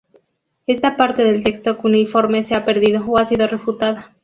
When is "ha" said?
2.55-2.65, 3.19-3.27